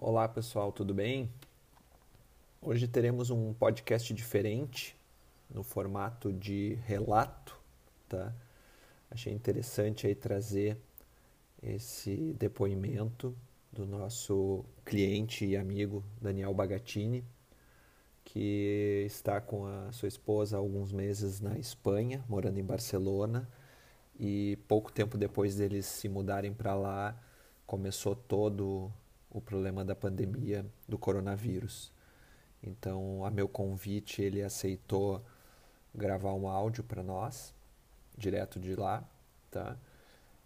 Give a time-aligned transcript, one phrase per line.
[0.00, 1.28] Olá pessoal, tudo bem?
[2.62, 4.96] Hoje teremos um podcast diferente
[5.50, 7.58] no formato de relato,
[8.08, 8.32] tá?
[9.10, 10.78] Achei interessante aí trazer
[11.60, 13.36] esse depoimento
[13.72, 17.24] do nosso cliente e amigo Daniel Bagatini,
[18.24, 23.48] que está com a sua esposa há alguns meses na Espanha, morando em Barcelona,
[24.16, 27.20] e pouco tempo depois deles se mudarem para lá,
[27.66, 28.92] começou todo
[29.38, 31.92] o problema da pandemia do coronavírus.
[32.62, 35.24] Então, a meu convite, ele aceitou
[35.94, 37.54] gravar um áudio para nós,
[38.16, 39.02] direto de lá,
[39.50, 39.76] tá?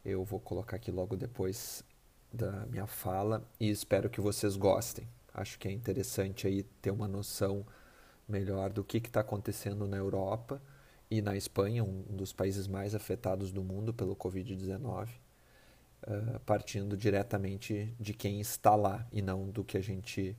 [0.04, 1.84] Eu vou colocar aqui logo depois
[2.32, 5.08] da minha fala e espero que vocês gostem.
[5.32, 7.66] Acho que é interessante aí ter uma noção
[8.28, 10.62] melhor do que está acontecendo na Europa
[11.10, 15.21] e na Espanha, um dos países mais afetados do mundo pelo Covid-19
[16.06, 20.36] uh, partindo diretamente de quem está lá e não do que a gente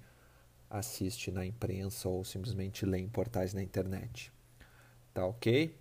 [0.69, 4.31] assiste na imprensa ou simplesmente lê em portais na internet.
[5.13, 5.79] Tá ok?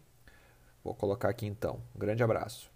[0.84, 1.82] Vou colocar aqui então.
[1.94, 2.70] Um grande abraço.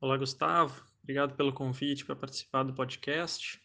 [0.00, 0.84] Olá, Gustavo.
[1.02, 3.60] Obrigado pelo convite para participar do podcast.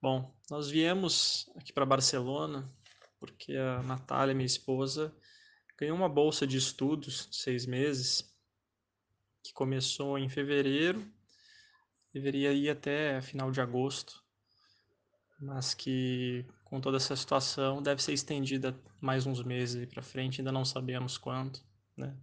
[0.00, 2.72] Bom, nós viemos aqui para Barcelona
[3.18, 5.14] porque a Natália, minha esposa,
[5.78, 8.31] ganhou uma bolsa de estudos de seis meses
[9.42, 11.06] que começou em fevereiro,
[12.12, 14.22] deveria ir até final de agosto,
[15.40, 20.52] mas que com toda essa situação deve ser estendida mais uns meses para frente, ainda
[20.52, 21.62] não sabemos quanto,
[21.96, 22.16] né?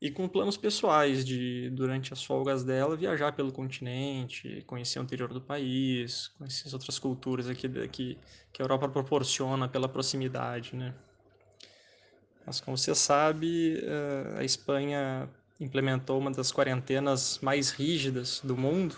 [0.00, 5.30] E com planos pessoais de, durante as folgas dela, viajar pelo continente, conhecer o interior
[5.30, 8.18] do país, conhecer as outras culturas aqui que,
[8.50, 10.94] que a Europa proporciona pela proximidade, né?
[12.46, 15.28] Mas como você sabe, eh, a Espanha
[15.60, 18.96] implementou uma das quarentenas mais rígidas do mundo,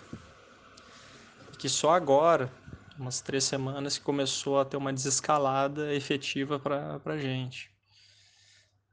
[1.59, 2.51] que só agora,
[2.97, 7.69] umas três semanas, que começou a ter uma desescalada efetiva para a gente.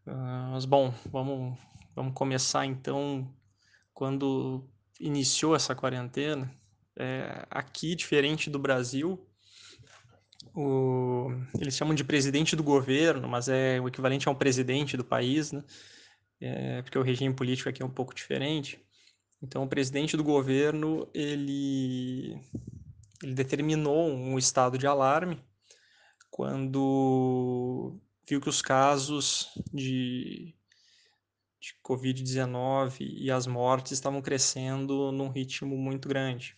[0.07, 1.57] Uh, mas bom, vamos,
[1.95, 3.33] vamos começar então
[3.95, 6.51] quando iniciou essa quarentena.
[6.97, 9.27] É, aqui, diferente do Brasil,
[10.55, 15.05] o, eles chamam de presidente do governo, mas é o equivalente a um presidente do
[15.05, 15.63] país, né?
[16.41, 18.79] É, porque o regime político aqui é um pouco diferente.
[19.43, 22.39] Então, o presidente do governo ele,
[23.23, 25.43] ele determinou um estado de alarme
[26.31, 30.55] quando viu que os casos de,
[31.61, 36.57] de Covid-19 e as mortes estavam crescendo num ritmo muito grande.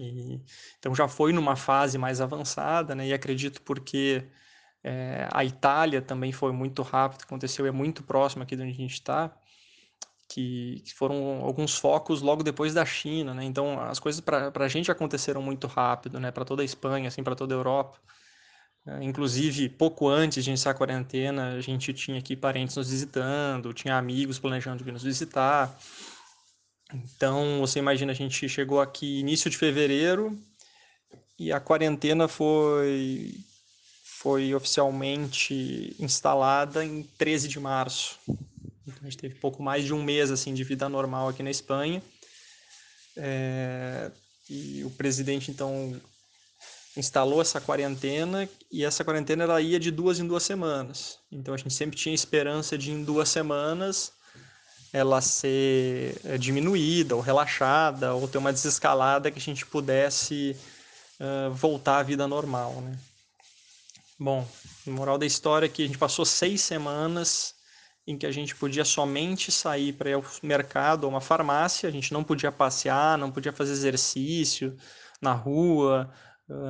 [0.00, 0.40] E,
[0.78, 3.08] então já foi numa fase mais avançada, né?
[3.08, 4.26] E acredito porque
[4.84, 8.76] é, a Itália também foi muito rápido, aconteceu, é muito próximo aqui de onde a
[8.76, 9.32] gente está,
[10.28, 13.44] que, que, foram alguns focos logo depois da China, né?
[13.44, 16.30] Então as coisas para a gente aconteceram muito rápido, né?
[16.30, 17.98] Para toda a Espanha, assim, para toda a Europa.
[18.86, 23.72] É, inclusive, pouco antes de iniciar a quarentena, a gente tinha aqui parentes nos visitando,
[23.72, 25.78] tinha amigos planejando vir nos visitar.
[26.92, 30.36] Então, você imagina, a gente chegou aqui início de fevereiro
[31.38, 33.34] e a quarentena foi
[34.22, 38.20] foi oficialmente instalada em 13 de março.
[38.86, 41.50] Então, a gente teve pouco mais de um mês assim de vida normal aqui na
[41.50, 42.00] Espanha.
[43.16, 44.12] É,
[44.48, 46.00] e o presidente então
[46.96, 51.18] instalou essa quarentena e essa quarentena ela ia de duas em duas semanas.
[51.30, 54.12] Então a gente sempre tinha esperança de em duas semanas
[54.92, 60.54] ela ser é, diminuída ou relaxada ou ter uma desescalada que a gente pudesse
[61.18, 62.96] uh, voltar à vida normal, né?
[64.22, 64.46] Bom,
[64.86, 67.56] moral da história é que a gente passou seis semanas
[68.06, 71.92] em que a gente podia somente sair para ir ao mercado ou uma farmácia, a
[71.92, 74.76] gente não podia passear, não podia fazer exercício
[75.20, 76.08] na rua,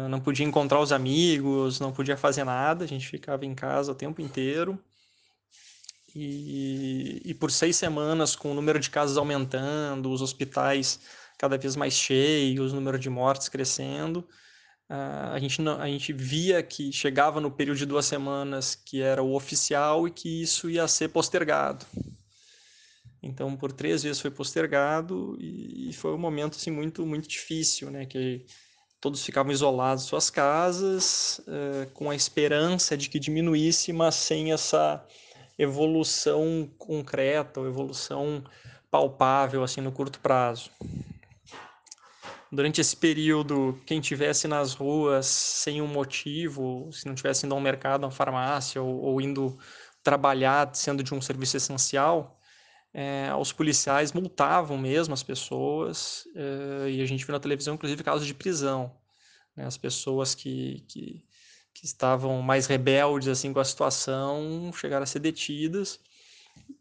[0.08, 3.94] não podia encontrar os amigos, não podia fazer nada, a gente ficava em casa o
[3.94, 4.82] tempo inteiro.
[6.14, 11.00] E, e por seis semanas, com o número de casos aumentando, os hospitais
[11.36, 14.26] cada vez mais cheios, o número de mortes crescendo,
[14.94, 19.22] a, gente não, a gente via que chegava no período de duas semanas que era
[19.22, 21.86] o oficial e que isso ia ser postergado.
[23.22, 28.04] Então, por três vezes foi postergado e foi um momento assim muito muito difícil, né?
[28.04, 28.44] Que
[29.00, 34.52] todos ficavam isolados em suas casas, uh, com a esperança de que diminuísse, mas sem
[34.52, 35.02] essa
[35.58, 38.44] evolução concreta, ou evolução
[38.90, 40.70] palpável assim no curto prazo
[42.52, 47.60] durante esse período, quem tivesse nas ruas sem um motivo, se não tivesse indo ao
[47.60, 49.58] mercado, a uma farmácia ou, ou, indo
[50.02, 52.38] trabalhar sendo de um serviço essencial,
[52.92, 58.04] é, os policiais multavam mesmo as pessoas, é, e a gente viu na televisão, inclusive,
[58.04, 58.94] casos de prisão.
[59.56, 59.64] Né?
[59.64, 61.24] As pessoas que, que,
[61.72, 66.00] que, estavam mais rebeldes assim com a situação chegaram a ser detidas.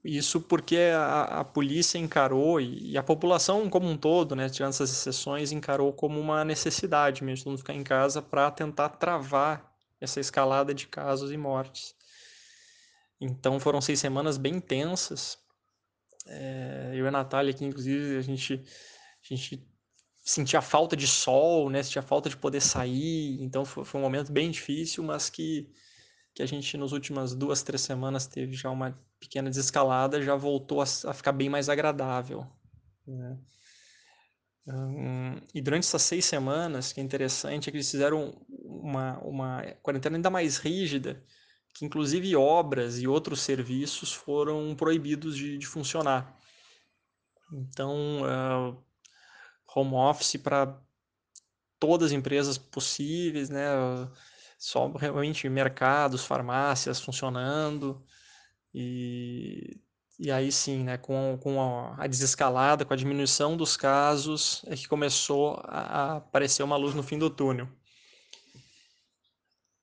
[0.04, 4.72] Isso porque a, a polícia encarou, e, e, a população como um todo, né, tirando
[4.72, 9.72] essas exceções, encarou como uma necessidade mesmo, todo mundo ficar em casa para tentar travar
[10.00, 11.94] essa escalada de casos e mortes.
[13.20, 15.38] Então foram seis semanas bem intensas,
[16.28, 19.68] é, eu e a Natália aqui, inclusive, a gente, a gente
[20.24, 21.82] sentia falta de sol, né?
[21.84, 23.42] Sentia falta de poder sair.
[23.42, 25.70] Então foi, foi um momento bem difícil, mas que,
[26.34, 30.82] que a gente, nas últimas duas, três semanas, teve já uma pequena desescalada, já voltou
[30.82, 32.48] a, a ficar bem mais agradável.
[33.06, 33.38] Né?
[35.54, 40.18] e durante essas seis semanas, que é interessante, é que eles fizeram uma, uma quarentena
[40.18, 41.22] ainda mais rígida,
[41.74, 46.38] que inclusive obras e outros serviços foram proibidos de, de funcionar.
[47.52, 48.84] Então, uh,
[49.76, 50.80] home office para
[51.80, 53.66] todas as empresas possíveis, né?
[54.62, 58.00] Só realmente mercados, farmácias funcionando
[58.72, 59.82] e,
[60.20, 61.00] e aí sim, né?
[61.00, 66.18] Com, com a, a desescalada, com a diminuição dos casos, é que começou a, a
[66.18, 67.68] aparecer uma luz no fim do túnel.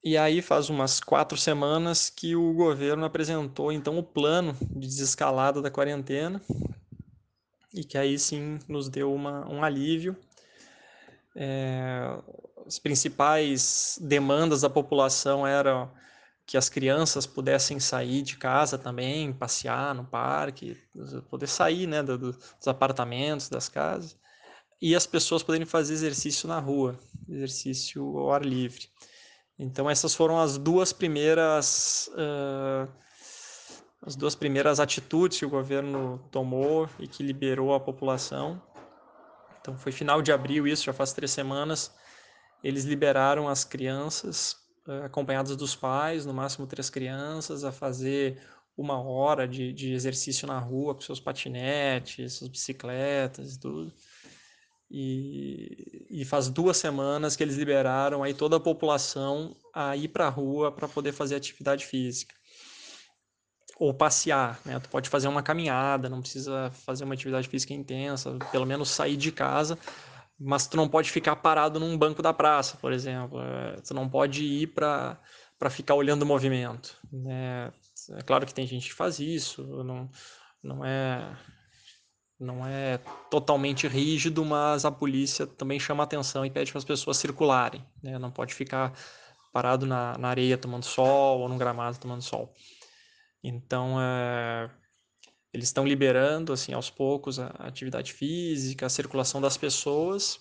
[0.04, 5.60] E aí faz umas quatro semanas que o governo apresentou então o plano de desescalada
[5.60, 6.40] da quarentena
[7.74, 10.16] e que aí sim nos deu uma, um alívio.
[11.34, 12.16] É,
[12.68, 15.90] as principais demandas da população eram
[16.46, 20.76] que as crianças pudessem sair de casa também, passear no parque,
[21.30, 24.16] poder sair né, do, dos apartamentos, das casas,
[24.80, 26.98] e as pessoas poderem fazer exercício na rua,
[27.28, 28.88] exercício ao ar livre.
[29.58, 32.88] Então essas foram as duas primeiras uh,
[34.02, 38.62] as duas primeiras atitudes que o governo tomou e que liberou a população.
[39.60, 41.90] Então foi final de abril isso, já faz três semanas.
[42.62, 44.56] Eles liberaram as crianças
[44.86, 48.40] uh, acompanhadas dos pais, no máximo três crianças, a fazer
[48.76, 53.92] uma hora de, de exercício na rua com seus patinetes, suas bicicletas e tudo.
[54.90, 60.26] E, e, faz duas semanas que eles liberaram aí toda a população a ir para
[60.26, 62.34] a rua para poder fazer atividade física.
[63.78, 64.80] Ou passear, né?
[64.80, 69.16] Tu pode fazer uma caminhada, não precisa fazer uma atividade física intensa, pelo menos sair
[69.16, 69.78] de casa,
[70.38, 73.40] mas tu não pode ficar parado num banco da praça, por exemplo.
[73.40, 75.18] É, tu não pode ir para
[75.70, 77.72] ficar olhando o movimento, né?
[78.10, 80.08] É claro que tem gente que faz isso, não,
[80.62, 81.36] não é
[82.40, 82.98] não é
[83.28, 87.84] totalmente rígido, mas a polícia também chama atenção e pede para as pessoas circularem.
[88.00, 88.16] Né?
[88.16, 88.92] Não pode ficar
[89.52, 92.54] parado na, na, areia tomando sol ou num gramado tomando sol.
[93.42, 94.70] Então, é,
[95.52, 100.40] eles estão liberando, assim, aos poucos, a atividade física, a circulação das pessoas,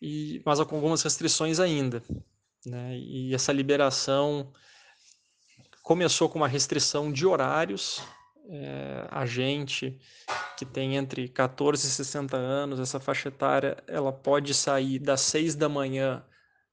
[0.00, 2.02] e, mas com algumas restrições ainda.
[2.64, 2.98] Né?
[2.98, 4.52] E essa liberação
[5.82, 8.02] começou com uma restrição de horários,
[8.50, 9.98] é, a gente
[10.56, 15.54] que tem entre 14 e 60 anos, essa faixa etária, ela pode sair das 6
[15.54, 16.24] da manhã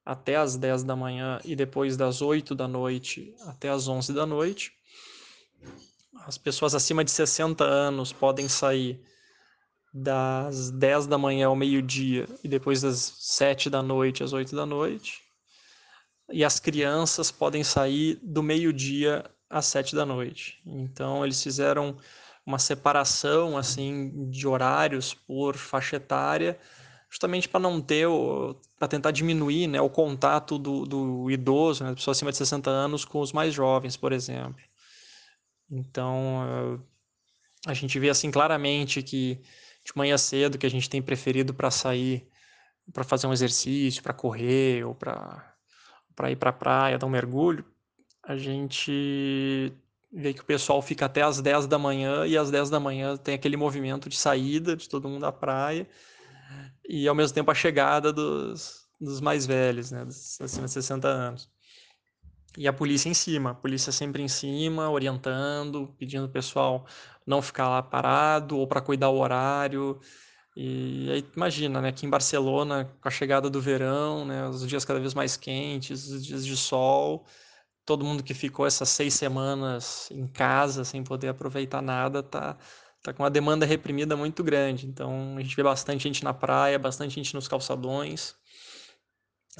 [0.05, 4.25] até as 10 da manhã e depois das 8 da noite até as 11 da
[4.25, 4.71] noite.
[6.25, 9.01] As pessoas acima de 60 anos podem sair
[9.93, 14.65] das 10 da manhã ao meio-dia e depois das 7 da noite às 8 da
[14.65, 15.25] noite.
[16.31, 20.59] E as crianças podem sair do meio-dia às sete da noite.
[20.65, 21.97] Então eles fizeram
[22.45, 26.59] uma separação assim de horários por faixa etária,
[27.09, 28.07] justamente para não ter
[28.77, 32.69] para tentar diminuir né, o contato do, do idoso, né, da pessoa acima de 60
[32.69, 34.61] anos, com os mais jovens, por exemplo.
[35.69, 36.79] Então
[37.65, 39.41] a gente vê assim claramente que
[39.83, 42.27] de manhã cedo que a gente tem preferido para sair
[42.93, 45.53] para fazer um exercício, para correr ou para
[46.15, 47.65] para ir para a praia, dar um mergulho,
[48.23, 49.73] a gente
[50.11, 53.17] vê que o pessoal fica até as 10 da manhã e às 10 da manhã
[53.17, 55.87] tem aquele movimento de saída de todo mundo da praia
[56.87, 61.07] e ao mesmo tempo a chegada dos, dos mais velhos, né, dos acima de 60
[61.07, 61.49] anos.
[62.57, 66.85] E a polícia em cima, a polícia sempre em cima, orientando, pedindo o pessoal
[67.25, 69.99] não ficar lá parado ou para cuidar o horário.
[70.55, 74.85] E aí imagina, né, aqui em Barcelona, com a chegada do verão, né, os dias
[74.85, 77.25] cada vez mais quentes, os dias de sol,
[77.85, 82.57] todo mundo que ficou essas seis semanas em casa sem poder aproveitar nada tá,
[83.03, 84.87] tá com uma demanda reprimida muito grande.
[84.87, 88.35] Então a gente vê bastante gente na praia, bastante gente nos calçadões.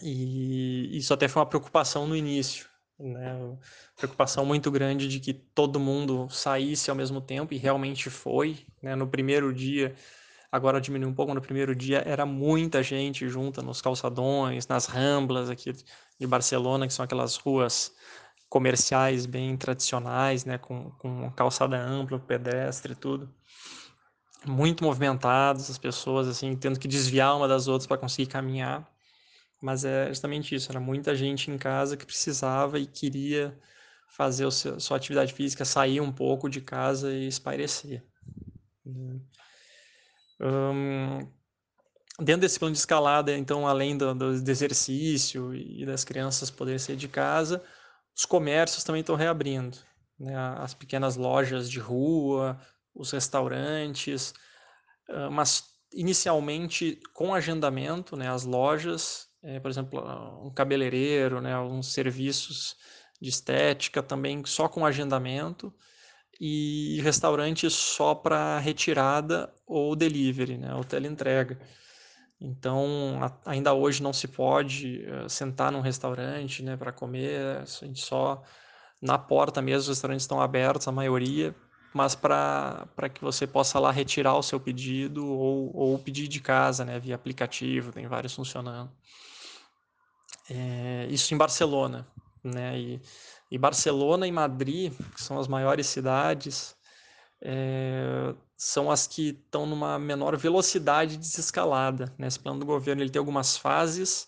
[0.02, 2.68] E isso até foi uma preocupação no início.
[3.00, 3.58] Né?
[3.98, 8.96] Preocupação muito grande de que todo mundo saísse ao mesmo tempo e realmente foi, né?
[8.96, 9.96] No primeiro dia,
[10.52, 15.50] agora diminuiu um pouco, no primeiro dia era muita gente junta nos calçadões, nas ramblas
[15.50, 15.74] aqui
[16.20, 17.94] de Barcelona, que são aquelas ruas
[18.50, 20.58] comerciais bem tradicionais, né?
[20.58, 23.34] Com, com calçada ampla, pedestre e tudo
[24.48, 28.88] muito movimentados, as pessoas assim tendo que desviar uma das outras para conseguir caminhar.
[29.65, 33.60] Mas é justamente isso, era muita gente em casa que precisava e queria
[34.07, 38.03] fazer a sua atividade física, sair um pouco de casa e espairecer.
[40.39, 41.27] Um,
[42.19, 46.95] dentro desse plano de escalada, então, além do, do, exercício e das crianças poderem sair
[46.95, 47.63] de casa,
[48.15, 49.79] os comércios também estão reabrindo.
[50.19, 50.36] Né?
[50.60, 52.55] As pequenas lojas de rua,
[52.93, 54.31] os restaurantes,
[55.31, 58.29] mas inicialmente com agendamento, né?
[58.29, 60.02] As lojas é, por exemplo,
[60.44, 62.75] um cabeleireiro, né, alguns serviços
[63.22, 65.72] de estética também só com agendamento
[66.42, 71.60] e restaurantes só para retirada ou delivery, né, ou teleentrega.
[72.42, 77.66] Então, a, ainda hoje não se pode uh, sentar num restaurante né, para comer, a
[77.86, 78.44] gente só
[79.02, 81.56] na porta mesmo, os restaurantes estão abertos, a maioria,
[81.94, 86.84] mas para que você possa lá retirar o seu pedido ou, ou pedir de casa,
[86.84, 88.92] né, via aplicativo, tem vários funcionando.
[90.50, 92.08] É, isso em Barcelona,
[92.44, 92.78] né?
[92.80, 93.02] E,
[93.50, 96.75] e, Barcelona e Madrid, que são as maiores cidades,
[97.42, 102.14] é, são as que estão numa menor velocidade de desescalada.
[102.18, 102.28] Né?
[102.28, 104.28] Esse plano do governo ele tem algumas fases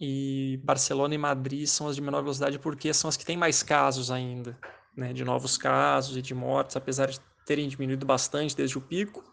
[0.00, 3.62] e Barcelona e Madrid são as de menor velocidade porque são as que têm mais
[3.62, 4.58] casos ainda,
[4.96, 5.12] né?
[5.12, 9.24] De novos casos e de mortes, apesar de terem diminuído bastante desde o pico,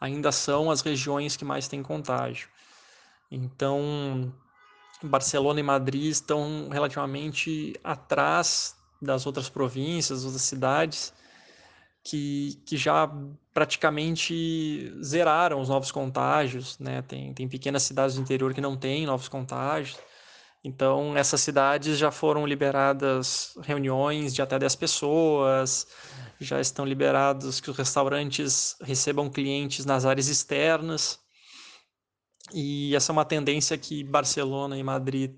[0.00, 2.48] ainda são as regiões que mais têm contágio.
[3.30, 4.32] Então,
[5.04, 11.12] Barcelona e Madrid estão relativamente atrás das outras províncias, das outras cidades,
[12.02, 13.10] que, que já
[13.52, 16.78] praticamente zeraram os novos contágios.
[16.78, 17.02] Né?
[17.02, 19.98] Tem, tem pequenas cidades do interior que não têm novos contágios.
[20.62, 25.86] Então, essas cidades já foram liberadas reuniões de até 10 pessoas,
[26.40, 31.18] já estão liberados que os restaurantes recebam clientes nas áreas externas.
[32.52, 35.34] E essa é uma tendência que Barcelona e Madrid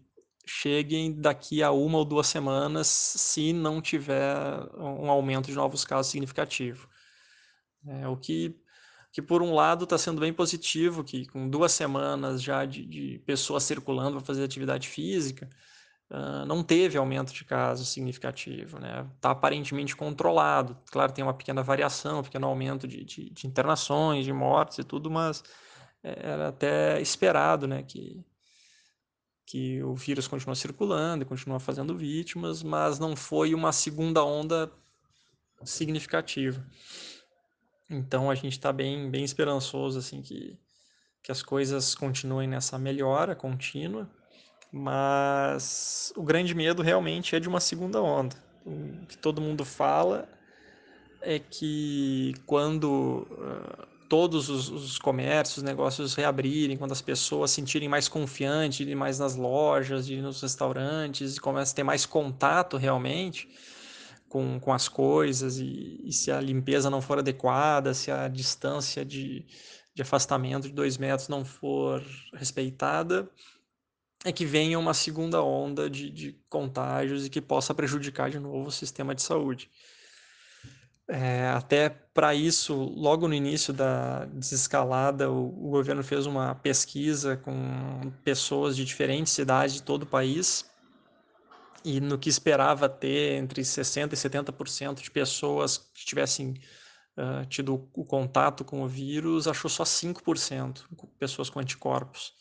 [0.46, 4.36] cheguem daqui a uma ou duas semanas, se não tiver
[4.76, 6.88] um aumento de novos casos significativo.
[7.86, 8.56] É, o que,
[9.12, 13.18] que, por um lado, está sendo bem positivo, que com duas semanas já de, de
[13.26, 15.48] pessoas circulando para fazer atividade física,
[16.10, 18.76] uh, não teve aumento de casos significativo.
[18.76, 19.10] Está né?
[19.20, 20.76] Tá aparentemente controlado.
[20.90, 24.84] Claro, tem uma pequena variação, um pequeno aumento de, de, de internações, de mortes e
[24.84, 25.42] tudo, mas
[26.22, 28.24] era até esperado, né, que,
[29.44, 34.70] que o vírus continua circulando e continua fazendo vítimas, mas não foi uma segunda onda
[35.64, 36.64] significativa.
[37.88, 40.58] Então a gente está bem, bem esperançoso assim que,
[41.22, 44.10] que as coisas continuem nessa melhora contínua,
[44.72, 48.36] mas o grande medo realmente é de uma segunda onda.
[48.64, 50.28] O que todo mundo fala
[51.20, 57.56] é que quando uh, todos os, os comércios, os negócios reabrirem, quando as pessoas se
[57.56, 62.06] sentirem mais confiantes, ir mais nas lojas, ir nos restaurantes, e começam a ter mais
[62.06, 63.48] contato realmente
[64.28, 69.04] com, com as coisas, e, e se a limpeza não for adequada, se a distância
[69.04, 69.44] de,
[69.94, 73.28] de afastamento de dois metros não for respeitada,
[74.24, 78.68] é que venha uma segunda onda de, de contágios e que possa prejudicar de novo
[78.68, 79.70] o sistema de saúde.
[81.08, 87.36] É, até para isso, logo no início da desescalada, o, o, governo fez uma pesquisa
[87.36, 90.68] com pessoas de diferentes cidades de todo o país
[91.84, 96.54] e no que esperava ter entre 60% e 70% de pessoas que tivessem
[97.16, 100.86] uh, tido o contato com o vírus, achou só 5%
[101.20, 102.34] pessoas com anticorpos.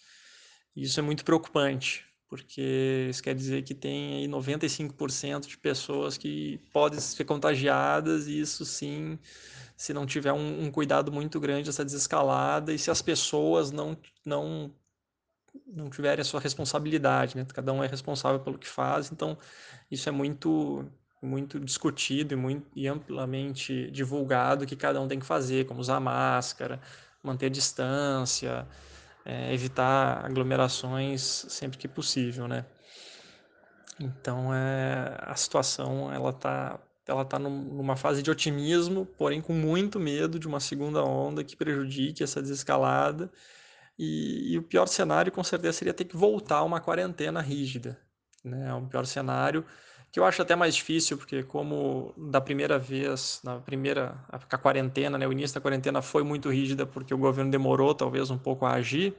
[0.76, 2.04] Isso é muito preocupante,
[2.36, 8.40] porque isso quer dizer que tem aí 95% de pessoas que podem ser contagiadas, e
[8.40, 9.18] isso sim,
[9.78, 13.98] se não tiver um, um, cuidado muito grande essa desescalada, e se as pessoas não,
[14.26, 14.72] não,
[15.66, 17.46] não tiverem a sua responsabilidade, né?
[17.46, 19.38] Cada um é responsável pelo que faz, então
[19.90, 20.86] isso é muito
[21.22, 26.00] muito discutido e, muito, e amplamente divulgado que cada um tem que fazer, como usar
[26.00, 26.80] máscara,
[27.24, 28.68] manter distância,
[29.26, 32.66] é, evitar aglomerações sempre que possível, né?
[34.00, 40.00] Então é, a situação ela está ela tá numa fase de otimismo, porém com muito
[40.00, 43.32] medo de uma segunda onda que prejudique essa desescalada.
[43.98, 47.98] E, e o pior cenário com certeza seria ter que voltar a uma quarentena rígida.
[48.44, 48.74] né?
[48.74, 49.64] Um pior cenário
[50.16, 55.18] que eu acho até mais difícil, porque como da primeira vez, na primeira a quarentena,
[55.18, 58.66] né, o início da quarentena foi muito rígida porque o governo demorou talvez um pouco
[58.66, 59.14] a agir.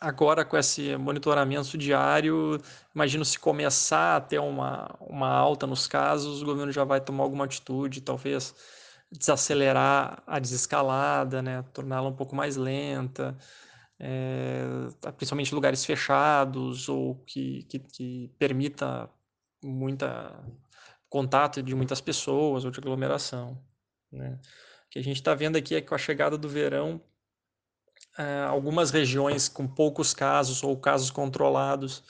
[0.00, 2.62] Agora com esse monitoramento diário,
[2.94, 7.24] imagino se começar a ter uma, uma alta nos casos, o governo já vai tomar
[7.24, 8.54] alguma atitude, talvez
[9.10, 13.36] desacelerar a desescalada, né, torná-la um pouco mais lenta,
[13.98, 14.62] é,
[15.16, 19.10] principalmente lugares fechados ou que, que, que permita
[19.64, 20.32] muita
[21.08, 23.56] contato de muitas pessoas ou de aglomeração.
[24.10, 24.38] Né?
[24.86, 27.00] O que a gente está vendo aqui é que com a chegada do verão,
[28.18, 32.02] é, algumas regiões com poucos casos ou casos controlados,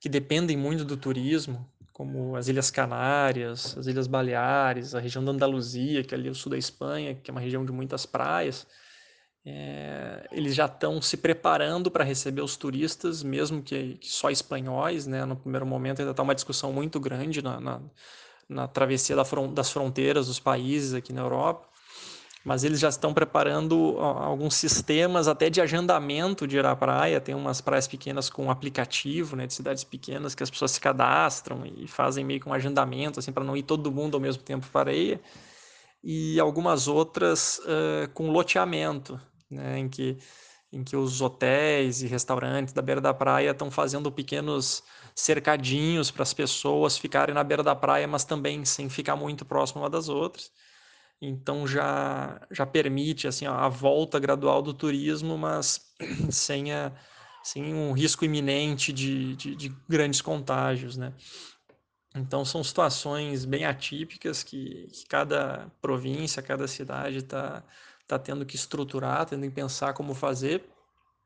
[0.00, 5.32] que dependem muito do turismo, como as Ilhas Canárias, as Ilhas Baleares, a região da
[5.32, 8.66] Andaluzia, que é ali o sul da Espanha, que é uma região de muitas praias,
[9.48, 15.06] é, eles já estão se preparando para receber os turistas, mesmo que, que, só espanhóis,
[15.06, 15.24] né?
[15.24, 17.80] No primeiro momento ainda está uma discussão muito grande na, na,
[18.48, 19.22] na travessia da
[19.52, 21.68] das fronteiras dos países aqui na Europa,
[22.44, 27.20] mas eles já estão preparando alguns sistemas até de agendamento de ir à praia.
[27.20, 30.80] Tem umas praias pequenas com um aplicativo, né, de cidades pequenas que as pessoas se
[30.80, 34.42] cadastram e fazem meio que um agendamento assim para não ir todo mundo ao mesmo
[34.42, 35.20] tempo para a areia
[36.02, 40.18] e algumas outras uh, com loteamento né, em, que,
[40.72, 44.82] em que os hotéis e restaurantes da beira da praia estão fazendo pequenos
[45.14, 49.82] cercadinhos para as pessoas ficarem na beira da praia, mas também sem ficar muito próximo
[49.82, 50.52] uma das outras.
[51.20, 55.94] Então já, já permite assim, a volta gradual do turismo, mas
[56.30, 56.92] sem, a,
[57.42, 60.96] sem um risco iminente de, de, de grandes contágios.
[60.96, 61.14] Né?
[62.14, 67.64] Então são situações bem atípicas que, que cada província, cada cidade está
[68.06, 70.64] está tendo que estruturar, tendo que pensar como fazer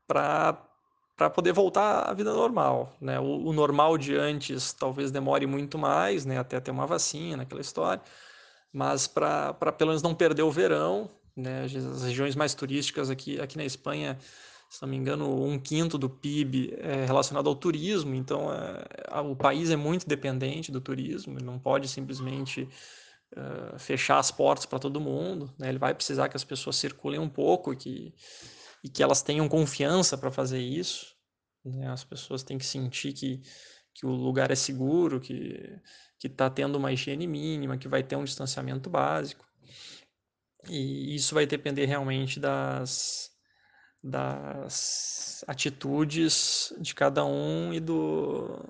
[0.07, 0.67] para
[1.15, 3.19] para poder voltar à vida normal, né?
[3.19, 6.39] O, o, normal de antes talvez demore muito mais, né?
[6.39, 8.01] Até ter uma vacina, aquela história,
[8.73, 11.65] mas para pelo menos não perder o verão, né?
[11.65, 14.17] As regiões mais turísticas aqui aqui na Espanha,
[14.67, 19.35] se não me engano, um quinto do PIB é relacionado ao turismo, então é, o
[19.35, 22.67] país é muito dependente do turismo, não pode simplesmente
[23.33, 25.53] uh, fechar as portas para todo mundo.
[25.57, 25.69] Né?
[25.69, 28.13] Ele vai precisar que as pessoas circulem um pouco e que,
[28.83, 31.15] e que elas tenham confiança para fazer isso.
[31.63, 31.87] Né?
[31.87, 33.41] As pessoas têm que sentir que,
[33.93, 35.79] que o lugar é seguro, que
[36.21, 39.43] que está tendo uma higiene mínima, que vai ter um distanciamento básico.
[40.69, 43.31] E isso vai depender realmente das,
[44.03, 48.63] das atitudes de cada um e, do,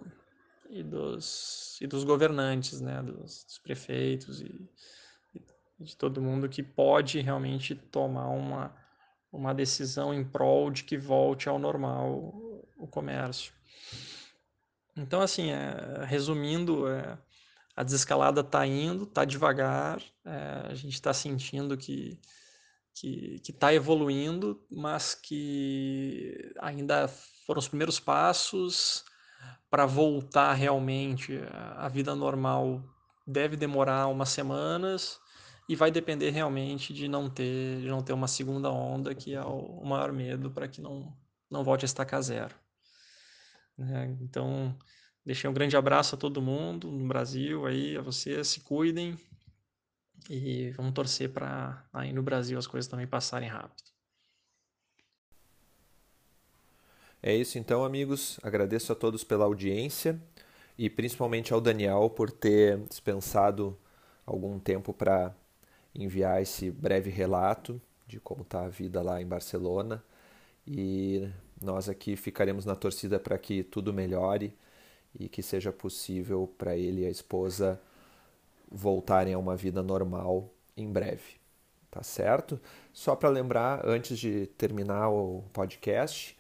[0.69, 4.70] e dos e dos governantes, né, dos, dos prefeitos e,
[5.34, 5.44] e,
[5.84, 8.76] de todo mundo que pode realmente tomar uma,
[9.32, 12.13] uma decisão em prol de que volte ao normal
[12.78, 13.52] o comércio.
[14.96, 17.17] Então, assim, é, resumindo, é,
[17.76, 22.20] a desescalada está indo, está devagar, é, a gente está sentindo que
[22.94, 29.06] que está evoluindo, mas que ainda foram os primeiros passos,
[29.69, 31.39] para voltar realmente
[31.77, 32.84] à vida normal
[33.25, 35.19] deve demorar umas semanas
[35.69, 39.41] e vai depender realmente de não ter de não ter uma segunda onda que é
[39.41, 41.15] o, maior medo para que não
[41.49, 42.56] não volte a estacar zero
[43.77, 44.17] né?
[44.21, 44.77] então
[45.25, 49.17] deixei um grande abraço a todo mundo no Brasil aí a vocês se cuidem
[50.30, 53.90] e vamos torcer para aí no Brasil as coisas também passarem rápido
[57.24, 58.40] É isso então, amigos.
[58.42, 60.20] Agradeço a todos pela audiência
[60.76, 63.78] e principalmente ao Daniel por ter dispensado
[64.26, 65.36] algum tempo para
[65.94, 70.04] enviar esse breve relato de como está a vida lá em Barcelona.
[70.66, 71.30] E
[71.62, 74.52] nós aqui ficaremos na torcida para que tudo melhore
[75.20, 77.80] e que seja possível para ele e a esposa
[78.72, 81.40] voltarem a uma vida normal em breve.
[81.92, 82.60] Tá certo?
[82.92, 86.36] Só para lembrar, antes de terminar o podcast,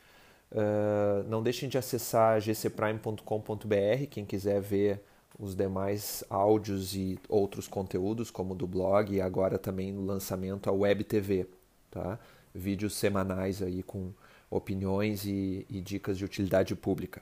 [0.51, 5.01] Uh, não deixem de acessar gcprime.com.br, quem quiser ver
[5.39, 10.73] os demais áudios e outros conteúdos, como do blog e agora também no lançamento a
[10.73, 11.47] Web TV,
[11.89, 12.19] tá?
[12.53, 14.11] Vídeos semanais aí com
[14.49, 17.21] opiniões e, e dicas de utilidade pública.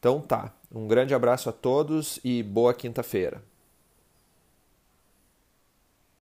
[0.00, 3.40] Então tá, um grande abraço a todos e boa quinta-feira.